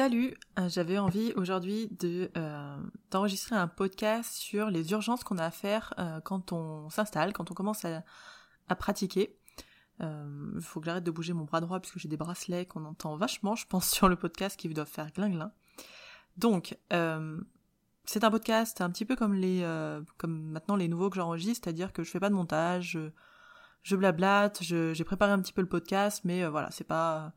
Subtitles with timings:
[0.00, 2.76] Salut, euh, j'avais envie aujourd'hui euh,
[3.10, 7.50] d'enregistrer un podcast sur les urgences qu'on a à faire euh, quand on s'installe, quand
[7.50, 8.02] on commence à,
[8.76, 9.36] pratiquer.
[10.00, 13.14] Il faut que j'arrête de bouger mon bras droit puisque j'ai des bracelets qu'on entend
[13.16, 15.52] vachement, je pense, sur le podcast qui doivent faire glin
[16.38, 19.60] Donc, c'est un podcast un petit peu comme les
[20.16, 23.10] comme maintenant les nouveaux que j'enregistre, c'est-à-dire que je fais pas de montage, je,
[23.82, 27.34] je blablate, j'ai préparé un petit peu le podcast, mais voilà, c'est pas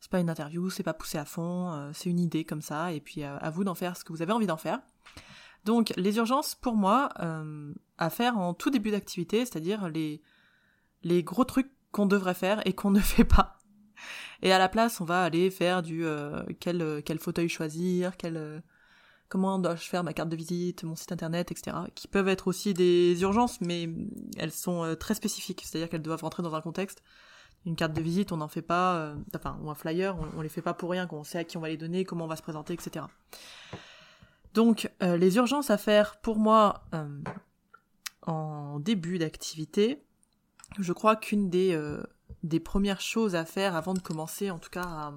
[0.00, 2.92] c'est pas une interview, c'est pas poussé à fond, euh, c'est une idée comme ça,
[2.92, 4.80] et puis euh, à vous d'en faire ce que vous avez envie d'en faire.
[5.64, 10.22] Donc les urgences, pour moi, euh, à faire en tout début d'activité, c'est-à-dire les,
[11.02, 13.56] les gros trucs qu'on devrait faire et qu'on ne fait pas.
[14.42, 16.04] Et à la place, on va aller faire du
[16.60, 18.62] quel, quel fauteuil choisir, quel,
[19.28, 21.76] comment dois-je faire ma carte de visite, mon site internet, etc.
[21.96, 23.90] Qui peuvent être aussi des urgences, mais
[24.36, 27.02] elles sont très spécifiques, c'est-à-dire qu'elles doivent rentrer dans un contexte
[27.66, 30.48] une carte de visite, on n'en fait pas, euh, enfin, ou un flyer, on, les
[30.48, 32.36] fait pas pour rien, qu'on sait à qui on va les donner, comment on va
[32.36, 33.04] se présenter, etc.
[34.54, 37.22] Donc, euh, les urgences à faire pour moi euh,
[38.22, 40.02] en début d'activité,
[40.78, 41.78] je crois qu'une des,
[42.64, 45.12] premières choses à faire avant de commencer, en tout cas,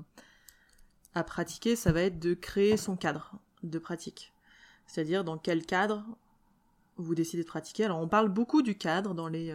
[1.14, 4.34] à pratiquer, ça va être de créer son cadre de pratique.
[4.88, 6.06] C'est-à-dire dans quel cadre
[6.98, 7.86] vous décidez de pratiquer.
[7.86, 9.54] Alors, on parle beaucoup du cadre dans les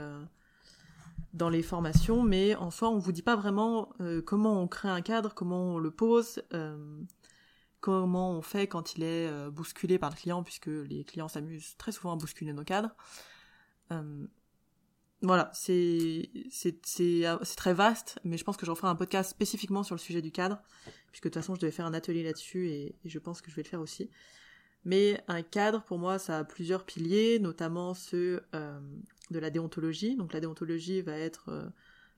[1.36, 4.88] dans les formations, mais en soi, on vous dit pas vraiment euh, comment on crée
[4.88, 7.02] un cadre, comment on le pose, euh,
[7.80, 11.76] comment on fait quand il est euh, bousculé par le client, puisque les clients s'amusent
[11.76, 12.90] très souvent à bousculer nos cadres.
[15.20, 16.30] voilà, c'est
[17.56, 20.32] très vaste, mais je pense que je referai un podcast spécifiquement sur le sujet du
[20.32, 20.58] cadre,
[21.10, 23.56] puisque de toute façon, je devais faire un atelier là-dessus et, je pense que je
[23.56, 24.10] vais le faire aussi.
[24.86, 28.42] Mais un cadre, pour moi, ça a plusieurs piliers, notamment ceux
[29.30, 30.16] de la déontologie.
[30.16, 31.68] Donc la déontologie va être euh,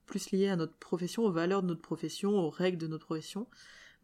[0.06, 3.46] plus liée à notre profession, aux valeurs de notre profession, aux règles de notre profession.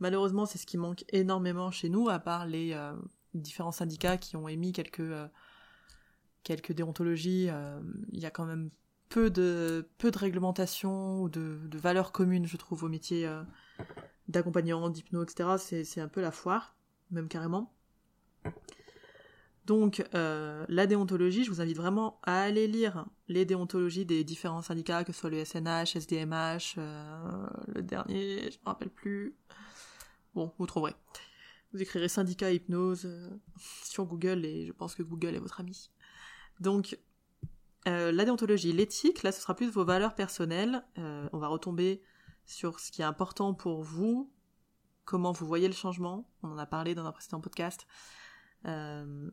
[0.01, 2.93] Malheureusement, c'est ce qui manque énormément chez nous, à part les euh,
[3.35, 5.29] différents syndicats qui ont émis quelques, euh,
[6.43, 7.49] quelques déontologies.
[8.13, 8.71] Il y a quand même
[9.09, 13.31] peu de, peu de réglementation ou de, de valeurs communes, je trouve, au métier
[14.29, 15.85] d'accompagnant, d'hypno, etc.
[15.85, 16.75] C'est un peu la foire,
[17.11, 17.73] même carrément.
[19.67, 24.61] Donc euh, la déontologie, je vous invite vraiment à aller lire les déontologies des différents
[24.61, 29.35] syndicats, que ce soit le SNH, SDMH, euh, le dernier, je me rappelle plus.
[30.35, 30.93] Bon, vous trouverez.
[31.73, 33.31] Vous écrirez syndicat hypnose euh,
[33.83, 35.91] sur Google et je pense que Google est votre ami.
[36.61, 36.99] Donc
[37.87, 40.83] la déontologie, l'éthique, là ce sera plus vos valeurs personnelles.
[40.97, 42.01] on va retomber
[42.47, 44.33] sur ce qui est important pour vous,
[45.05, 46.27] comment vous voyez le changement.
[46.43, 47.87] On en a parlé dans un précédent podcast.
[48.67, 49.31] Euh,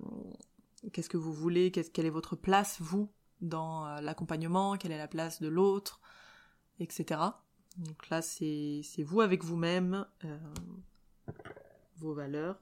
[0.94, 3.09] qu'est-ce que vous voulez, quelle est votre place, vous,
[3.42, 6.02] dans euh, l'accompagnement, quelle est la place de l'autre,
[6.80, 7.22] etc.
[7.78, 10.38] Donc là, c'est vous avec vous-même, euh,
[11.97, 12.59] vos valeurs.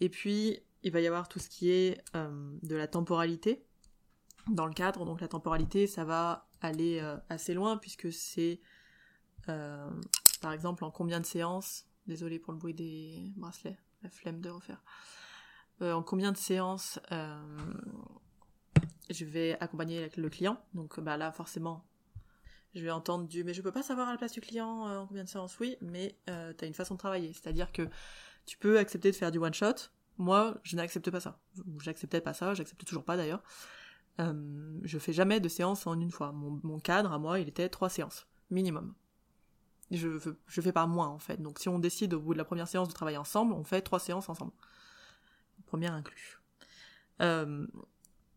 [0.00, 3.66] Et puis, il va y avoir tout ce qui est de la temporalité
[4.48, 5.04] dans le cadre.
[5.04, 8.62] Donc la temporalité, ça va aller assez loin puisque c'est,
[9.44, 14.50] par exemple, en combien de séances, désolé pour le bruit des bracelets, la flemme de
[14.50, 14.82] refaire.
[15.82, 17.40] Euh, en combien de séances euh,
[19.08, 20.60] je vais accompagner le client?
[20.74, 21.86] Donc bah là forcément,
[22.74, 24.98] je vais entendre du mais je peux pas savoir à la place du client euh,
[24.98, 25.58] en combien de séances.
[25.58, 27.32] Oui, mais tu as une façon de travailler.
[27.32, 27.88] C'est-à-dire que
[28.46, 29.90] tu peux accepter de faire du one shot.
[30.18, 31.40] Moi, je n'accepte pas ça.
[31.80, 33.42] J'acceptais pas ça, j'accepte toujours pas d'ailleurs.
[34.18, 36.32] je fais jamais de séance en une fois.
[36.32, 38.94] Mon cadre à moi, il était trois séances minimum
[39.90, 40.08] je,
[40.46, 41.40] je fais pas moins en fait.
[41.40, 43.82] Donc si on décide au bout de la première séance de travailler ensemble, on fait
[43.82, 44.52] trois séances ensemble.
[45.66, 46.40] Première inclus.
[47.20, 47.66] Euh,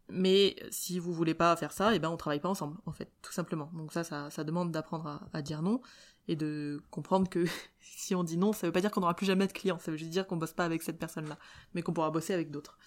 [0.09, 2.91] mais si vous voulez pas faire ça, et eh ben on travaille pas ensemble, en
[2.91, 3.69] fait, tout simplement.
[3.73, 5.81] Donc ça, ça, ça demande d'apprendre à, dire non
[6.27, 7.45] et de comprendre que
[7.81, 9.91] si on dit non, ça veut pas dire qu'on n'aura plus jamais de clients, ça
[9.91, 11.37] veut juste dire qu'on bosse pas avec cette personne-là,
[11.73, 12.77] mais qu'on pourra bosser avec d'autres.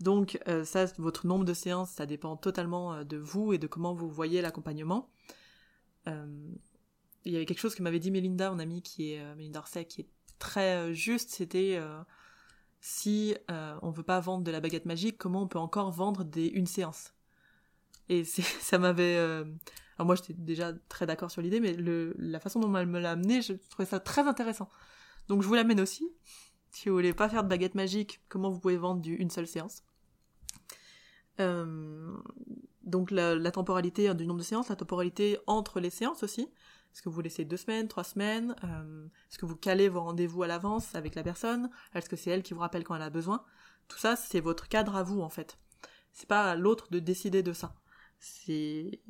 [0.00, 3.66] Donc euh, ça, votre nombre de séances, ça dépend totalement euh, de vous et de
[3.66, 5.10] comment vous voyez l'accompagnement.
[6.06, 6.26] Euh,
[7.28, 9.84] il y avait quelque chose que m'avait dit Melinda, mon amie qui est Melinda Orsay,
[9.84, 10.08] qui est
[10.38, 11.78] très juste, c'était
[12.80, 16.24] si euh, on veut pas vendre de la baguette magique, comment on peut encore vendre
[16.24, 17.12] des une séance?
[18.08, 19.16] Et ça m'avait.
[19.16, 19.44] Euh,
[19.96, 23.12] alors moi j'étais déjà très d'accord sur l'idée, mais la façon dont elle me l'a
[23.12, 24.70] amené, je trouvais ça très intéressant.
[25.28, 26.08] Donc je vous l'amène aussi.
[26.70, 29.82] Si vous voulez pas faire de baguette magique, comment vous pouvez vendre une seule séance?
[31.40, 32.16] Euh,
[32.82, 36.48] Donc la, la temporalité du nombre de séances, la temporalité entre les séances aussi.
[36.92, 40.42] Est-ce que vous laissez deux semaines, trois semaines euh, Est-ce que vous calez vos rendez-vous
[40.42, 43.10] à l'avance avec la personne Est-ce que c'est elle qui vous rappelle quand elle a
[43.10, 43.44] besoin?
[43.88, 45.58] Tout ça, c'est votre cadre à vous en fait.
[46.12, 47.74] C'est pas à l'autre de décider de ça.
[48.18, 49.00] C'est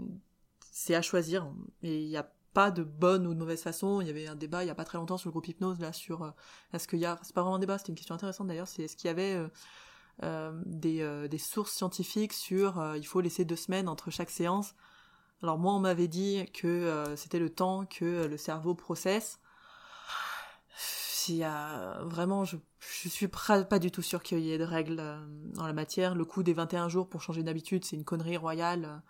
[0.70, 1.50] c'est à choisir.
[1.82, 4.00] Et il y a pas de bonne ou de mauvaise façon.
[4.00, 5.80] Il y avait un débat il y a pas très longtemps sur le groupe hypnose
[5.80, 6.30] là sur euh,
[6.72, 8.82] est-ce qu'il y a c'est pas vraiment un débat, c'était une question intéressante d'ailleurs, c'est
[8.82, 9.48] est-ce qu'il y avait
[10.22, 14.74] euh, des, des, sources scientifiques sur il faut laisser deux semaines entre chaque séance.
[15.42, 19.40] Alors moi on m'avait dit que c'était le temps que le cerveau processe.
[21.42, 22.56] A vraiment je
[23.08, 25.02] suis pas du tout sûr qu'il y ait de règles
[25.58, 26.14] en la matière.
[26.14, 29.02] Le coût des 21 jours pour changer d'habitude, c'est une connerie royale.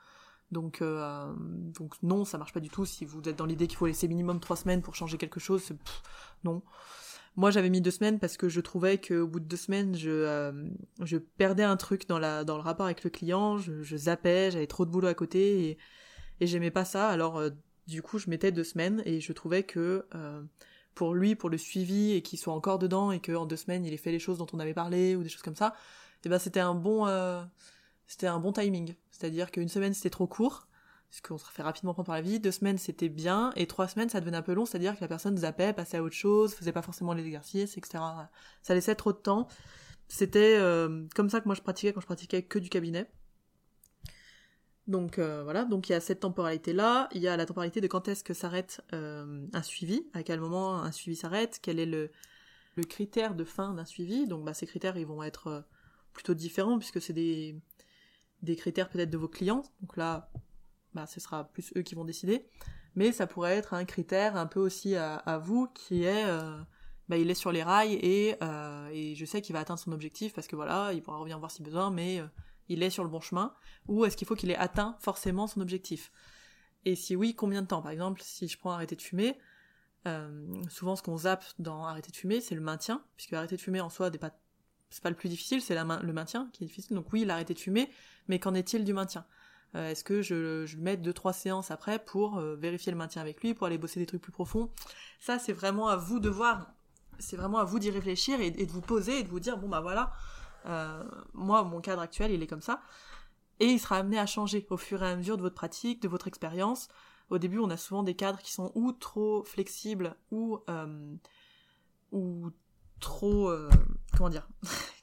[0.50, 2.86] Donc, euh, donc non, ça marche pas du tout.
[2.86, 5.72] Si vous êtes dans l'idée qu'il faut laisser minimum trois semaines pour changer quelque chose,
[6.44, 6.62] non.
[7.36, 10.10] Moi, j'avais mis deux semaines parce que je trouvais qu'au bout de deux semaines, je,
[10.10, 14.66] euh, perdais un truc dans, dans le rapport avec le client, je, je zappais, j'avais
[14.66, 15.78] trop de boulot à côté
[16.40, 17.08] et j'aimais pas ça.
[17.08, 17.50] Alors, euh,
[17.86, 20.06] du coup, je mettais deux semaines et je trouvais que
[20.94, 23.92] pour lui, pour le suivi et qu'il soit encore dedans et qu'en deux semaines, il
[23.94, 26.28] ait fait les choses dont on avait parlé ou des choses comme ça, et eh
[26.28, 27.06] ben c'était un bon
[28.08, 28.94] c'était un bon timing.
[29.10, 30.66] C'est-à-dire qu'une semaine c'était trop court,
[31.08, 33.86] parce qu'on se fait rapidement prendre par la vie, deux semaines c'était bien, et trois
[33.86, 36.54] semaines ça devenait un peu long, c'est-à-dire que la personne zappait, passait à autre chose,
[36.54, 38.02] faisait pas forcément les exercices, etc.
[38.62, 39.46] Ça laissait trop de temps.
[40.08, 43.10] C'était euh, comme ça que moi je pratiquais quand je pratiquais que du cabinet.
[44.88, 47.86] Donc euh, voilà, donc il y a cette temporalité-là, il y a la temporalité de
[47.86, 51.86] quand est-ce que s'arrête euh, un suivi, à quel moment un suivi s'arrête, quel est
[51.86, 52.10] le,
[52.88, 54.26] critère de fin d'un suivi?
[54.26, 55.64] Donc bah, ces critères ils vont être
[56.12, 57.60] plutôt différents puisque c'est des,
[58.42, 59.62] des critères peut-être de vos clients.
[59.80, 60.30] Donc là,
[60.94, 62.46] bah, ce sera plus eux qui vont décider.
[62.94, 66.58] Mais ça pourrait être un critère un peu aussi à, vous qui est, euh,
[67.08, 69.92] bah, il est sur les rails et, euh, et je sais qu'il va atteindre son
[69.92, 72.26] objectif parce que voilà, il pourra revenir voir si besoin, mais euh,
[72.68, 73.54] il est sur le bon chemin.
[73.86, 76.10] Ou est-ce qu'il faut qu'il ait atteint forcément son objectif?
[76.84, 77.82] Et si oui, combien de temps?
[77.82, 79.36] Par exemple, si je prends arrêter de fumer,
[80.70, 83.80] souvent ce qu'on zappe dans arrêter de fumer, c'est le maintien, puisque arrêter de fumer
[83.80, 84.30] en soi n'est pas
[84.90, 86.96] c'est pas le plus difficile, c'est le maintien qui est difficile.
[86.96, 87.90] Donc oui, arrêté de fumer,
[88.28, 89.24] mais qu'en est-il du maintien?
[89.74, 93.42] Euh, Est-ce que je, mets deux trois séances après pour euh, vérifier le maintien avec
[93.42, 94.70] lui, pour aller bosser des trucs plus profonds?
[95.20, 96.72] Ça, c'est vraiment à vous de voir.
[97.18, 99.68] C'est vraiment à vous d'y réfléchir et, de vous poser et de vous dire bon
[99.68, 100.12] bah voilà,
[100.66, 102.82] euh, moi mon cadre actuel il est comme ça
[103.60, 106.08] et il sera amené à changer au fur et à mesure de votre pratique, de
[106.08, 106.88] votre expérience.
[107.30, 110.60] Au début, on a souvent des cadres qui sont ou trop flexibles ou
[112.12, 112.50] ou
[113.00, 113.52] trop
[114.16, 114.48] comment dire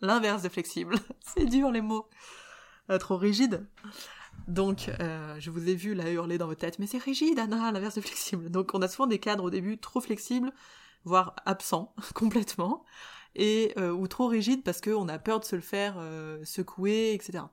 [0.00, 0.96] l'inverse de flexible.
[1.20, 2.08] c'est dur les mots.
[2.90, 3.66] Euh, trop rigide.
[4.46, 7.70] Donc, euh, je vous ai vu là hurler dans votre tête, mais c'est rigide, Anna,
[7.72, 8.50] l'inverse de flexible.
[8.50, 10.52] Donc, on a souvent des cadres au début trop flexibles,
[11.04, 12.84] voire absents complètement,
[13.34, 15.96] et euh, ou trop rigides parce qu'on a peur de se le faire
[16.44, 17.44] secouer, etc.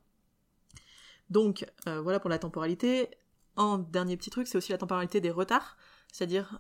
[1.30, 3.10] Donc, voilà pour la temporalité.
[3.58, 5.78] Un dernier petit truc, c'est aussi la temporalité des retards.
[6.12, 6.60] C'est-à-dire,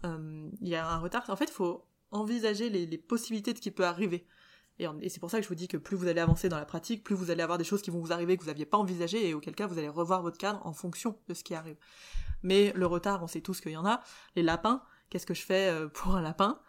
[0.61, 1.23] il y a un retard.
[1.29, 4.25] En fait, il faut envisager les, possibilités de ce qui peut arriver.
[4.79, 6.65] Et, c'est pour ça que je vous dis que plus vous allez avancer dans la
[6.65, 8.77] pratique, plus vous allez avoir des choses qui vont vous arriver que vous n'aviez pas
[8.77, 11.77] envisagées et auquel cas vous allez revoir votre cadre en fonction de ce qui arrive.
[12.43, 14.01] Mais le retard, on sait tous qu'il y en a.
[14.35, 16.59] Les lapins, qu'est-ce que je fais euh, pour un lapin?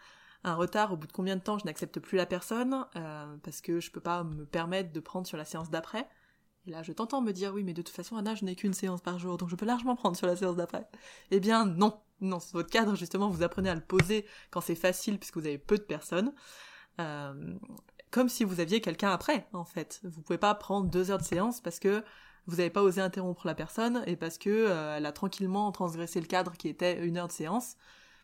[0.46, 3.60] Un retard, au bout de combien de temps je n'accepte plus la personne euh, parce
[3.60, 6.08] que je peux pas me permettre de prendre sur la séance d'après.
[6.66, 8.72] Et là, je t'entends me dire oui, mais de toute façon, Anna, je n'ai qu'une
[8.72, 10.88] séance par jour, donc je peux largement prendre sur la séance d'après.
[11.32, 15.18] Eh bien, non, non, votre cadre justement, vous apprenez à le poser quand c'est facile
[15.18, 16.32] puisque vous avez peu de personnes.
[17.00, 17.54] Euh,
[18.12, 20.00] comme si vous aviez quelqu'un après, en fait.
[20.04, 22.04] Vous pouvez pas prendre deux heures de séance parce que
[22.46, 26.20] vous n'avez pas osé interrompre la personne et parce que euh, elle a tranquillement transgressé
[26.20, 27.76] le cadre qui était une heure de séance,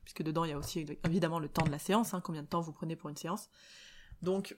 [0.05, 2.49] puisque dedans il y a aussi évidemment le temps de la séance, hein, combien de
[2.49, 3.49] temps vous prenez pour une séance.
[4.23, 4.57] Donc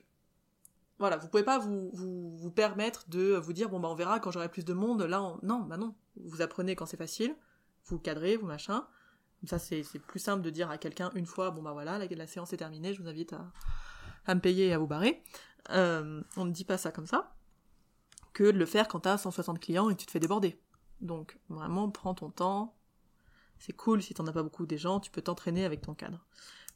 [0.97, 4.19] voilà, vous pouvez pas vous, vous, vous permettre de vous dire bon bah on verra
[4.19, 5.01] quand j'aurai plus de monde.
[5.01, 7.35] Là, non, bah non, vous apprenez quand c'est facile,
[7.85, 8.87] vous cadrez, vous machin.
[9.45, 12.27] ça c'est plus simple de dire à quelqu'un une fois bon bah voilà la, la
[12.27, 13.51] séance est terminée, je vous invite à
[14.27, 15.21] à me payer et à vous barrer.
[15.71, 17.35] Euh, on ne dit pas ça comme ça,
[18.33, 20.59] que de le faire quand t'as 160 clients et que tu te fais déborder.
[21.01, 22.75] Donc vraiment, prends ton temps.
[23.65, 26.23] C'est cool si t'en as pas beaucoup des gens, tu peux t'entraîner avec ton cadre.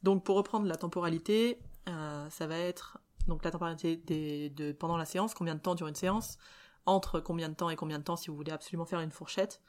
[0.01, 3.95] Donc pour reprendre la temporalité, euh, ça va être donc la temporalité
[4.49, 6.39] de pendant la séance, combien de temps dure une séance,
[6.87, 9.61] entre combien de temps et combien de temps si vous voulez absolument faire une fourchette,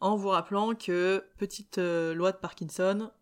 [0.00, 3.12] en vous rappelant que petite euh, loi de Parkinson,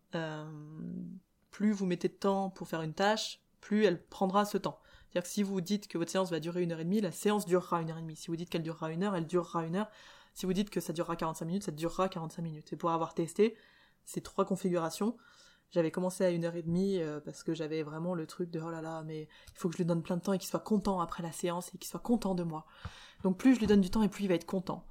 [1.51, 4.79] plus vous mettez de temps pour faire une tâche, plus elle prendra ce temps.
[5.11, 7.11] C'est-à-dire que si vous dites que votre séance va durer une heure et demie, la
[7.11, 8.15] séance durera une heure et demie.
[8.15, 9.89] Si vous dites qu'elle durera une heure, elle durera une heure.
[10.33, 12.73] Si vous dites que ça durera 45 minutes, ça durera 45 minutes.
[12.73, 13.55] Et pour avoir testé
[14.05, 15.17] ces trois configurations,
[15.71, 18.59] j'avais commencé à une heure et demie euh, parce que j'avais vraiment le truc de
[18.59, 20.49] oh là là, mais il faut que je lui donne plein de temps et qu'il
[20.49, 22.65] soit content après la séance et qu'il soit content de moi.
[23.23, 24.87] Donc plus je lui donne du temps et plus il va être content.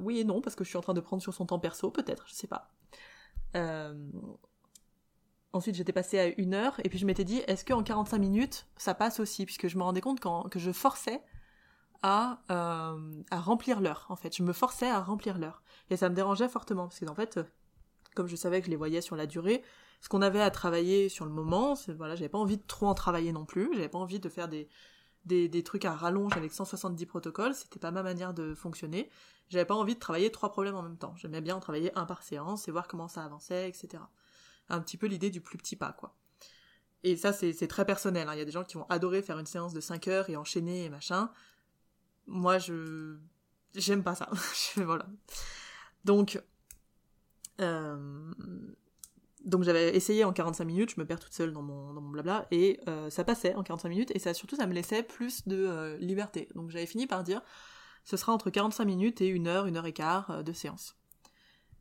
[0.00, 1.90] Oui et non, parce que je suis en train de prendre sur son temps perso,
[1.90, 2.72] peut-être, je sais pas.
[3.56, 3.92] Euh,
[5.52, 8.66] Ensuite, j'étais passée à une heure, et puis je m'étais dit, est-ce qu'en 45 minutes,
[8.76, 9.44] ça passe aussi?
[9.46, 11.20] Puisque je me rendais compte quand, que je forçais
[12.02, 14.36] à, euh, à remplir l'heure, en fait.
[14.36, 15.62] Je me forçais à remplir l'heure.
[15.90, 17.40] Et ça me dérangeait fortement, parce qu'en fait,
[18.14, 19.62] comme je savais que je les voyais sur la durée,
[20.00, 22.94] ce qu'on avait à travailler sur le moment, voilà, j'avais pas envie de trop en
[22.94, 24.68] travailler non plus, j'avais pas envie de faire des,
[25.26, 29.10] des, des, trucs à rallonge avec 170 protocoles, c'était pas ma manière de fonctionner.
[29.48, 31.14] J'avais pas envie de travailler trois problèmes en même temps.
[31.16, 34.02] J'aimais bien en travailler un par séance et voir comment ça avançait, etc.
[34.68, 36.14] Un petit peu l'idée du plus petit pas, quoi.
[37.02, 38.28] Et ça, c'est très personnel.
[38.28, 38.34] Hein.
[38.34, 40.36] Il y a des gens qui vont adorer faire une séance de 5 heures et
[40.36, 41.30] enchaîner et machin.
[42.30, 43.18] Moi, je
[43.74, 44.28] j'aime pas ça.
[44.76, 45.06] voilà.
[46.04, 46.40] Donc,
[47.60, 48.32] euh,
[49.44, 52.10] donc j'avais essayé en 45 minutes, je me perds toute seule dans mon, dans mon
[52.10, 55.46] blabla, et euh, ça passait en 45 minutes, et ça surtout ça me laissait plus
[55.46, 56.48] de euh, liberté.
[56.54, 57.42] Donc j'avais fini par dire,
[58.04, 60.96] ce sera entre 45 minutes et une heure, une heure et quart de séance.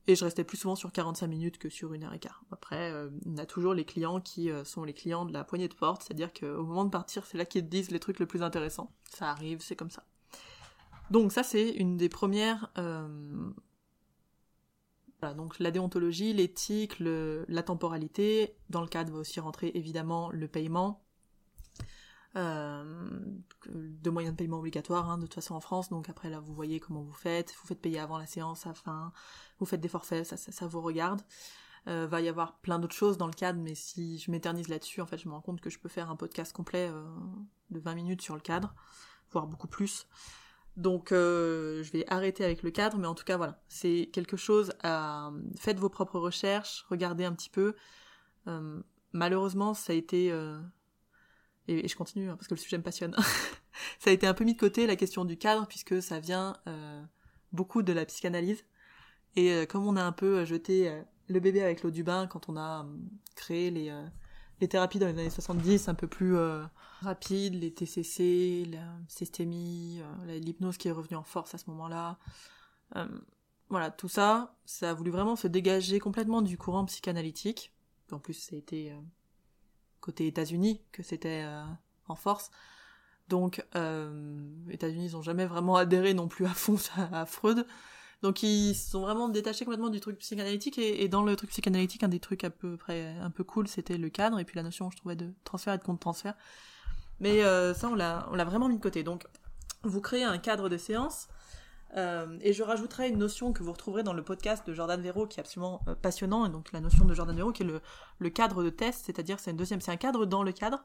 [0.07, 2.43] Et je restais plus souvent sur 45 minutes que sur une heure et quart.
[2.51, 2.91] Après,
[3.27, 6.33] on a toujours les clients qui sont les clients de la poignée de porte, c'est-à-dire
[6.33, 8.91] qu'au moment de partir, c'est là qu'ils disent les trucs les plus intéressants.
[9.13, 10.03] Ça arrive, c'est comme ça.
[11.11, 12.71] Donc ça, c'est une des premières
[15.21, 18.55] voilà, donc la déontologie, l'éthique, la temporalité.
[18.69, 21.03] Dans le cadre va aussi rentrer évidemment le paiement.
[22.35, 23.19] Euh,
[23.65, 25.89] de moyens de paiement obligatoires hein, de toute façon en France.
[25.89, 27.53] Donc après là vous voyez comment vous faites.
[27.59, 29.11] Vous faites payer avant la séance, à fin.
[29.59, 31.21] Vous faites des forfaits, ça, vous regarde.
[31.87, 35.01] Euh, va y avoir plein d'autres choses dans le cadre, mais si je m'éternise là-dessus,
[35.01, 37.03] en fait, je me rends compte que je peux faire un podcast complet euh,
[37.71, 38.75] de 20 minutes sur le cadre,
[39.31, 40.05] voire beaucoup plus.
[40.77, 44.37] Donc euh, je vais arrêter avec le cadre, mais en tout cas voilà, c'est quelque
[44.37, 45.31] chose à...
[45.57, 47.75] Faites vos propres recherches, regardez un petit peu.
[48.47, 50.31] Euh, malheureusement, ça a été...
[50.31, 50.59] Euh,
[51.67, 53.15] et, je continue, hein, parce que le sujet me passionne.
[53.99, 56.55] ça a été un peu mis de côté, la question du cadre, puisque ça vient
[57.51, 58.63] beaucoup de la psychanalyse.
[59.35, 62.57] Et comme on a un peu jeté le bébé avec l'eau du bain quand on
[62.57, 62.87] a
[63.35, 63.93] créé les
[64.61, 66.63] les thérapies dans les années 70 un peu plus euh,
[67.01, 72.17] rapides, les TCC, la systémie, euh, l'hypnose qui est revenue en force à ce moment-là.
[72.95, 73.07] Euh,
[73.69, 77.71] voilà, tout ça, ça a voulu vraiment se dégager complètement du courant psychanalytique.
[78.11, 78.91] En plus, c'était
[80.01, 81.45] côté États-Unis que c'était
[82.07, 82.49] en force.
[83.27, 83.63] Donc,
[84.71, 86.77] États-Unis n'ont jamais vraiment adhéré non plus à fond
[87.11, 87.67] à Freud.
[88.21, 92.09] Donc ils sont vraiment détachés complètement du truc psychanalytique et, dans le truc psychanalytique, un
[92.09, 94.89] des trucs à peu près un peu cool, c'était le cadre et puis la notion,
[94.91, 96.35] je trouvais, de transfert et de compte transfert.
[97.19, 99.03] Mais euh, ça, on l'a, on l'a vraiment mis de côté.
[99.03, 99.25] Donc,
[99.83, 101.27] vous créez un cadre de séance.
[101.97, 105.25] Euh, et je rajouterai une notion que vous retrouverez dans le podcast de Jordan Véro
[105.25, 107.81] qui est absolument euh, passionnant, et donc la notion de Jordan Véro qui est le,
[108.19, 110.83] le cadre de test, c'est-à-dire c'est une deuxième, c'est un cadre dans le cadre,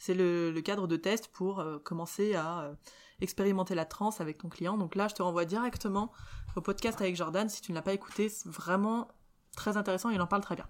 [0.00, 2.72] c'est le, cadre de test pour commencer à
[3.20, 4.76] expérimenter la transe avec ton client.
[4.76, 6.10] Donc là, je te renvoie directement
[6.56, 7.48] au podcast avec Jordan.
[7.48, 9.08] Si tu ne l'as pas écouté, c'est vraiment
[9.54, 10.66] très intéressant, il en parle très bien.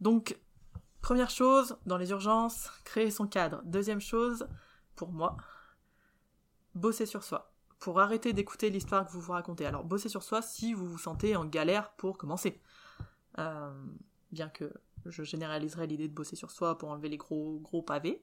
[0.00, 0.38] Donc,
[1.00, 3.62] première chose, dans les urgences, créer son cadre.
[3.64, 4.48] Deuxième chose,
[4.96, 5.36] pour moi,
[6.74, 7.52] bosser sur soi.
[7.78, 9.66] Pour arrêter d'écouter l'histoire que vous vous racontez.
[9.66, 12.60] Alors, bosser sur soi si vous vous sentez en galère pour commencer.
[13.38, 13.70] Euh,
[14.32, 14.72] bien que
[15.10, 18.22] je généraliserai l'idée de bosser sur soi pour enlever les gros gros pavés.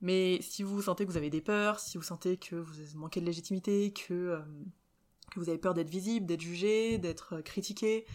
[0.00, 3.20] Mais si vous sentez que vous avez des peurs, si vous sentez que vous manquez
[3.20, 4.40] de légitimité, que, euh,
[5.36, 8.06] vous avez peur d'être visible, d'être jugé, d'être euh, critiqué,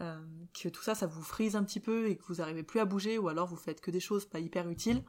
[0.00, 0.18] euh,
[0.54, 2.86] que tout ça, ça vous frise un petit peu et que vous n'arrivez plus à
[2.86, 5.04] bouger, ou alors vous faites que des choses pas hyper utiles,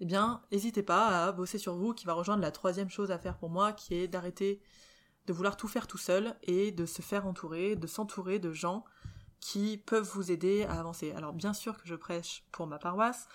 [0.00, 3.18] eh bien, n'hésitez pas à bosser sur vous, qui va rejoindre la troisième chose à
[3.18, 4.60] faire pour moi, qui est d'arrêter
[5.26, 8.84] de vouloir tout faire tout seul et de se faire entourer, de s'entourer de gens
[9.40, 11.12] qui peuvent vous aider à avancer.
[11.12, 13.26] Alors bien sûr que je prêche pour ma paroisse,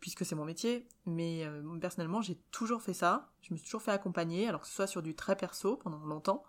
[0.00, 3.82] puisque c'est mon métier, mais euh, personnellement j'ai toujours fait ça, je me suis toujours
[3.82, 6.42] fait accompagner, alors que ce soit sur du très perso pendant longtemps,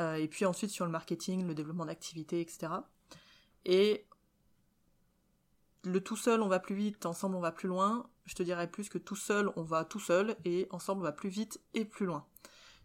[0.00, 2.72] euh, et puis ensuite sur le marketing, le développement d'activités, etc.
[3.64, 4.06] Et
[5.82, 8.70] le tout seul on va plus vite, ensemble on va plus loin, je te dirais
[8.70, 11.84] plus que tout seul on va tout seul, et ensemble on va plus vite et
[11.84, 12.24] plus loin.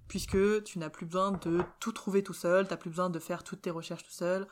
[0.07, 3.43] Puisque tu n'as plus besoin de tout trouver tout seul, t'as plus besoin de faire
[3.43, 4.47] toutes tes recherches tout seul,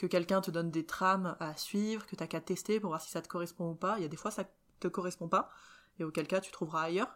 [0.00, 3.10] que quelqu'un te donne des trames à suivre, que t'as qu'à tester pour voir si
[3.10, 3.98] ça te correspond ou pas.
[3.98, 4.44] Il y a des fois ça
[4.80, 5.50] te correspond pas,
[5.98, 7.14] et auquel cas tu trouveras ailleurs.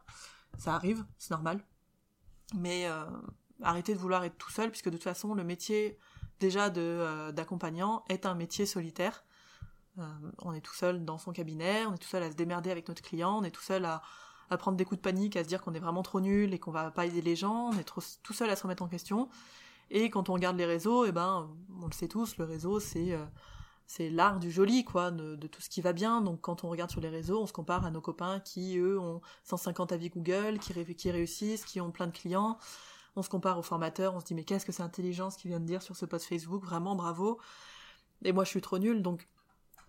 [0.58, 1.64] Ça arrive, c'est normal.
[2.54, 3.06] Mais euh,
[3.62, 5.98] arrêtez de vouloir être tout seul, puisque de toute façon, le métier
[6.40, 9.24] déjà de euh, d'accompagnant est un métier solitaire.
[9.98, 10.04] Euh,
[10.42, 12.86] on est tout seul dans son cabinet, on est tout seul à se démerder avec
[12.86, 14.02] notre client, on est tout seul à,
[14.58, 16.70] prendre des coups de panique, à se dire qu'on est vraiment trop nul et qu'on
[16.70, 17.84] va pas aider les gens, on est
[18.22, 19.30] tout seul à se remettre en question.
[19.90, 21.50] Et quand on regarde les réseaux, eh ben,
[21.80, 23.16] on le sait tous, le réseau c'est
[23.86, 26.20] c'est l'art du joli, quoi, de, tout ce qui va bien.
[26.20, 28.98] Donc quand on regarde sur les réseaux, on se compare à nos copains qui, eux,
[28.98, 32.58] ont 150 avis Google, qui, qui réussissent, qui ont plein de clients.
[33.16, 35.50] On se compare aux formateurs, on se dit mais qu'est-ce que c'est intelligent ce qu'il
[35.50, 37.38] vient de dire sur ce post Facebook, vraiment bravo.
[38.24, 39.28] Et moi je suis trop nulle, donc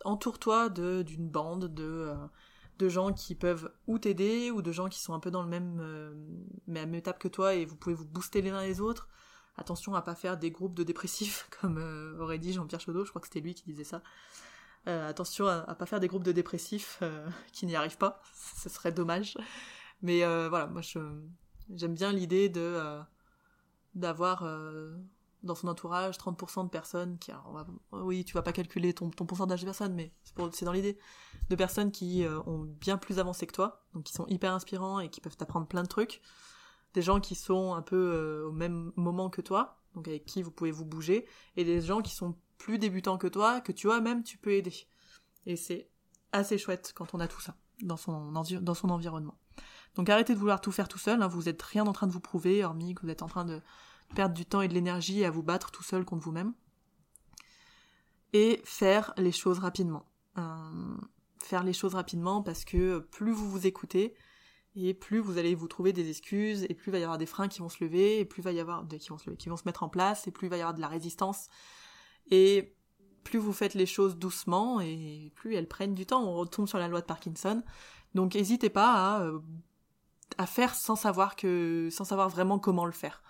[0.03, 2.15] entoure-toi d'une bande de, euh,
[2.77, 5.49] de gens qui peuvent ou t'aider ou de gens qui sont un peu dans le
[5.49, 6.13] même, euh,
[6.67, 9.09] même étape que toi et vous pouvez vous booster les uns les autres.
[9.57, 13.09] Attention à pas faire des groupes de dépressifs comme euh, aurait dit Jean-Pierre Chaudot, je
[13.09, 14.01] crois que c'était lui qui disait ça.
[14.87, 18.21] Euh, attention à, à, pas faire des groupes de dépressifs euh, qui n'y arrivent pas,
[18.57, 19.37] ce serait dommage.
[20.01, 20.19] Mais
[20.49, 22.99] voilà, moi j'aime bien l'idée de
[23.95, 24.45] d'avoir
[25.41, 29.61] dans son entourage 30% de personnes qui alors, oui tu vas pas calculer ton, pourcentage
[29.61, 30.11] de personnes mais
[30.51, 30.99] c'est dans l'idée
[31.49, 35.09] de personnes qui ont bien plus avancé que toi donc qui sont hyper inspirants et
[35.09, 36.21] qui peuvent t'apprendre plein de trucs
[36.95, 40.41] des gens qui sont un peu euh, au même moment que toi donc avec qui
[40.41, 43.87] vous pouvez vous bouger et des gens qui sont plus débutants que toi que tu
[43.87, 44.73] vois même tu peux aider
[45.45, 45.89] et c'est
[46.31, 48.33] assez chouette quand on a tout ça dans son,
[48.89, 49.37] environnement
[49.95, 52.11] donc arrêtez de vouloir tout faire tout seul hein, vous êtes rien en train de
[52.11, 53.61] vous prouver hormis que vous êtes en train de
[54.13, 56.53] perdre du temps et de l'énergie à vous battre tout seul contre vous-même.
[58.33, 60.05] Et faire les choses rapidement.
[60.37, 60.97] Euh,
[61.39, 64.13] faire les choses rapidement parce que plus vous vous écoutez,
[64.75, 67.25] et plus vous allez vous trouver des excuses, et plus il va y avoir des
[67.25, 69.49] freins qui vont se lever, et plus va y avoir des qui vont se qui
[69.49, 71.47] vont se mettre en place, et plus il va y avoir de la résistance.
[72.31, 72.75] Et
[73.23, 76.23] plus vous faites les choses doucement, et plus elles prennent du temps.
[76.23, 77.63] On retombe sur la loi de Parkinson.
[78.13, 79.39] Donc n'hésitez pas à, euh,
[80.37, 83.21] à faire sans savoir que, sans savoir vraiment comment le faire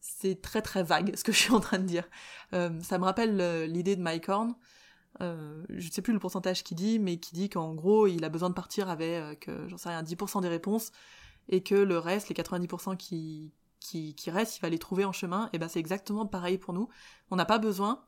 [0.00, 2.08] c'est très très vague ce que je suis en train de dire.
[2.52, 4.54] Euh, ça me rappelle euh, l'idée de Mike Horn.
[5.20, 8.24] Euh, je ne sais plus le pourcentage qu'il dit, mais qui dit qu'en gros, il
[8.24, 10.92] a besoin de partir avec, euh, j'en sais rien, 10% des réponses,
[11.48, 15.12] et que le reste, les 90% qui, qui, qui restent, il va les trouver en
[15.12, 15.50] chemin.
[15.52, 16.88] Et ben c'est exactement pareil pour nous.
[17.30, 18.02] On n'a pas besoin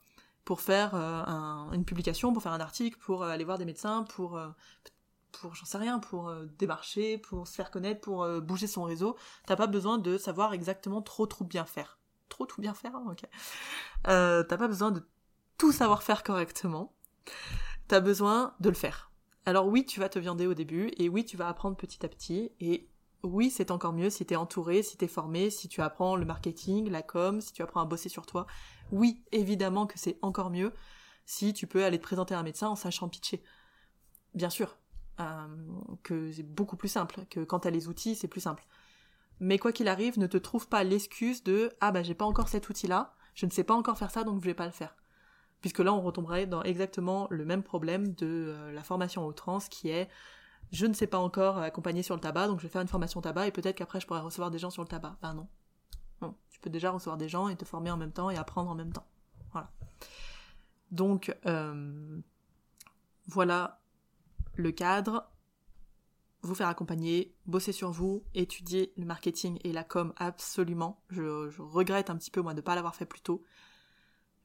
[0.44, 4.38] pour faire un, une publication, pour faire un article, pour aller voir des médecins, pour
[5.32, 8.84] pour j'en sais rien, pour euh, démarcher, pour se faire connaître, pour euh, bouger son
[8.84, 9.16] réseau.
[9.46, 11.98] T'as pas besoin de savoir exactement trop trop bien faire.
[12.28, 13.24] Trop tout bien faire, ok.
[14.08, 15.02] Euh, t'as pas besoin de
[15.70, 16.92] savoir faire correctement.
[17.86, 19.12] T'as besoin de le faire.
[19.44, 22.08] Alors oui, tu vas te viander au début, et oui, tu vas apprendre petit à
[22.08, 22.88] petit, et
[23.22, 26.90] oui, c'est encore mieux si t'es entouré, si t'es formé, si tu apprends le marketing,
[26.90, 28.46] la com, si tu apprends à bosser sur toi.
[28.90, 30.72] Oui, évidemment que c'est encore mieux
[31.24, 33.42] si tu peux aller te présenter à un médecin en sachant pitcher.
[34.34, 34.76] Bien sûr,
[35.20, 35.46] euh,
[36.02, 38.64] que c'est beaucoup plus simple, que quand t'as les outils, c'est plus simple.
[39.38, 42.48] Mais quoi qu'il arrive, ne te trouve pas l'excuse de ah bah j'ai pas encore
[42.48, 44.96] cet outil-là, je ne sais pas encore faire ça donc je vais pas le faire.
[45.62, 49.58] Puisque là on retomberait dans exactement le même problème de euh, la formation au trans
[49.58, 50.10] qui est
[50.70, 53.20] je ne sais pas encore accompagner sur le tabac donc je vais faire une formation
[53.20, 55.16] tabac et peut-être qu'après je pourrai recevoir des gens sur le tabac.
[55.22, 55.48] Ben non.
[56.20, 58.70] Non, tu peux déjà recevoir des gens et te former en même temps et apprendre
[58.70, 59.06] en même temps.
[59.52, 59.70] Voilà.
[60.90, 62.20] Donc euh,
[63.26, 63.80] voilà
[64.54, 65.30] le cadre,
[66.42, 71.02] vous faire accompagner, bosser sur vous, étudier le marketing et la com absolument.
[71.08, 73.42] Je, regrette un petit peu moi de ne pas l'avoir fait plus tôt.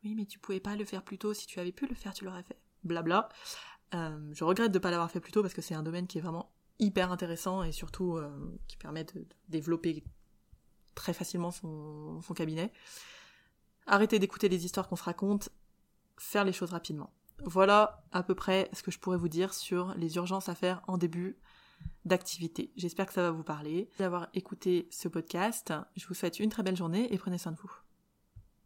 [0.07, 1.33] Oui, mais tu pouvais pas le faire plus tôt.
[1.33, 2.57] Si tu avais pu le faire, tu l'aurais fait.
[2.85, 3.27] Blabla.
[3.93, 6.07] Euh, je regrette de ne pas l'avoir fait plus tôt parce que c'est un domaine
[6.07, 8.29] qui est vraiment hyper intéressant et surtout euh,
[8.69, 10.05] qui permet de, développer
[10.95, 12.71] très facilement son, cabinet.
[13.85, 15.49] Arrêtez d'écouter les histoires qu'on se raconte,
[16.17, 17.11] faire les choses rapidement.
[17.43, 20.83] Voilà à peu près ce que je pourrais vous dire sur les urgences à faire
[20.87, 21.37] en début
[22.05, 22.71] d'activité.
[22.77, 23.89] J'espère que ça va vous parler.
[23.99, 27.57] D'avoir écouté ce podcast, je vous souhaite une très belle journée et prenez soin de
[27.57, 27.71] vous.